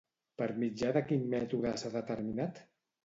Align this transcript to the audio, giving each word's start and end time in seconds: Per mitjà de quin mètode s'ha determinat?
Per 0.41 0.45
mitjà 0.61 0.89
de 0.97 1.03
quin 1.11 1.29
mètode 1.35 1.75
s'ha 1.83 1.93
determinat? 1.99 2.65